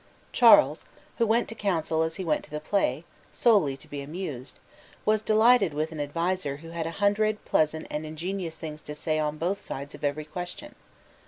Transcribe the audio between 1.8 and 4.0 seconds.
as he went to the play, solely to